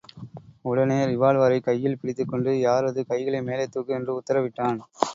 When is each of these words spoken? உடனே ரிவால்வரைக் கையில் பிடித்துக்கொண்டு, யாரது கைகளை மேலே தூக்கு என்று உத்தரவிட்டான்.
உடனே 0.61 1.05
ரிவால்வரைக் 1.05 1.63
கையில் 1.63 1.99
பிடித்துக்கொண்டு, 2.01 2.51
யாரது 2.65 3.05
கைகளை 3.05 3.41
மேலே 3.41 3.67
தூக்கு 3.67 3.93
என்று 3.93 4.19
உத்தரவிட்டான். 4.19 4.79